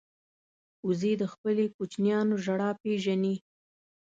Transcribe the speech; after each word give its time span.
وزې 0.87 1.13
د 1.21 1.23
خپلو 1.33 1.63
کوچنیانو 1.75 2.33
ژړا 2.43 2.69
پېژني 2.81 3.35